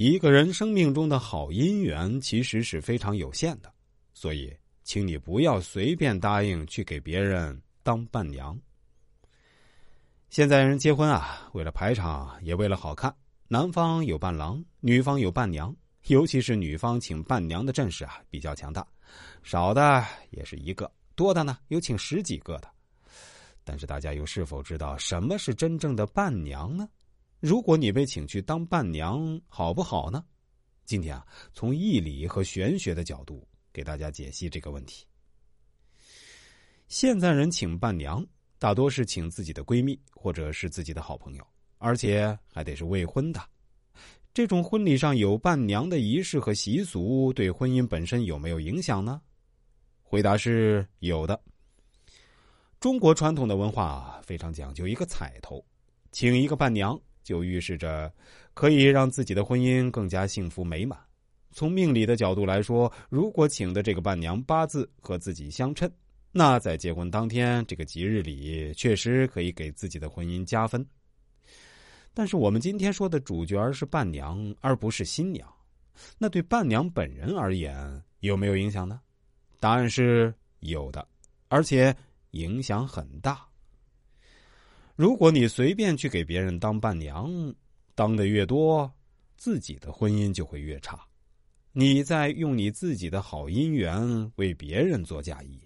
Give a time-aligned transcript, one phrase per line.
[0.00, 3.72] 一个人生命中的好姻缘其实是非常有限的，
[4.14, 8.56] 所以，请你不要随便答应去给别人当伴娘。
[10.30, 13.12] 现在人结婚啊，为了排场，也为了好看，
[13.48, 15.74] 男方有伴郎，女方有伴娘，
[16.06, 18.86] 尤其是女方请伴娘的阵势啊比较强大，
[19.42, 22.70] 少的也是一个，多的呢有请十几个的。
[23.64, 26.88] 但是大家又是否知道什么是真正的伴娘呢？
[27.40, 30.24] 如果你被请去当伴娘，好不好呢？
[30.84, 35.06] 今天啊，从义理和玄学的角度给大家解析这个问题。
[36.88, 38.26] 现在人请伴娘，
[38.58, 41.46] 大多是请自己的闺蜜或者是自己的好朋友，
[41.76, 43.40] 而且还得是未婚的。
[44.34, 49.22] 这种婚礼上有伴娘的仪式和习俗，对婚姻本身有没有影响呢？
[50.02, 51.40] 回答是有的。
[52.80, 55.64] 中国传统的文化非常讲究一个彩头，
[56.10, 58.10] 请一个伴娘就预示着
[58.54, 60.98] 可以让自己的婚姻更加幸福美满。
[61.52, 65.90] 从命理的角度来说，如果请的这个伴娘八字和自己相称，
[66.32, 70.82] 那在结婚当天这个吉日里确实可以给自己的婚姻加分。
[72.14, 75.46] 但是我们今天说的主角是伴娘，而不是新娘，
[76.16, 79.00] 那对伴娘本人而言有没有影响呢？
[79.60, 81.06] 答案是有的，
[81.48, 81.94] 而且。
[82.32, 83.40] 影响很大。
[84.98, 87.32] 如果你随便去给别人当伴娘，
[87.94, 88.92] 当的越多，
[89.36, 90.98] 自己的婚姻就会越差。
[91.70, 95.56] 你在用你自己的好姻缘为别人做嫁衣，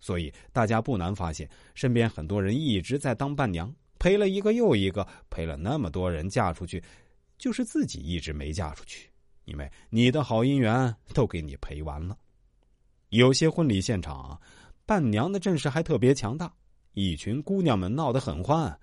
[0.00, 6.82] 所以大家不难发现，身边很多人一直在当伴娘，陪了一个又一个，陪了那么多人嫁出去，
[7.38, 9.08] 就是自己一直没嫁出去，
[9.44, 12.18] 因为你的好姻缘都给你陪完了。
[13.10, 14.36] 有些婚礼现场。
[14.86, 16.52] 伴娘的阵势还特别强大，
[16.94, 18.76] 一群姑娘们闹得很欢，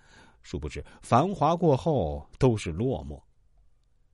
[0.43, 3.19] 殊不知繁华过后都是落寞。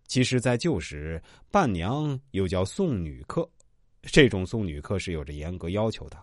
[0.07, 3.47] 其实，在旧时，伴娘又叫送女客，
[4.03, 6.17] 这种送女客是有着严格要求的，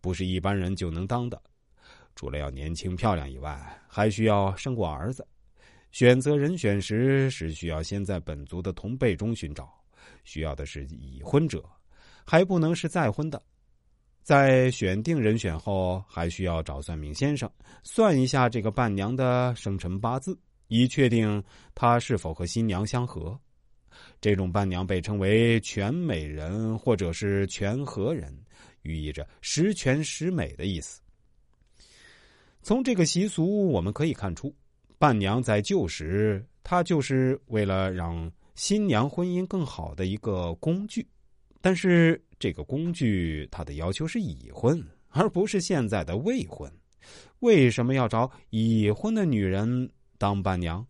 [0.00, 1.42] 不是一般人就能当的。
[2.14, 5.26] 除了要年轻漂亮以外，还需要生过儿子。
[5.90, 9.72] 选择人选时是需要先在本族的同辈中寻找，
[10.22, 11.64] 需要的是已婚者，
[12.24, 13.42] 还不能是再婚的。
[14.24, 17.48] 在选定人选后，还需要找算命先生
[17.82, 20.34] 算一下这个伴娘的生辰八字，
[20.68, 23.38] 以确定她是否和新娘相合。
[24.22, 28.34] 这种伴娘被称为全美人或者是全合人，
[28.80, 31.02] 寓意着十全十美的意思。
[32.62, 34.54] 从这个习俗我们可以看出，
[34.98, 41.06] 伴娘在旧时，她就是为了让新娘婚姻更好的一个工具。
[41.60, 46.70] 但是这个工具，它的要求是已婚，而不是现在的未婚。
[47.40, 50.86] 为什么要找已婚的女人当伴娘？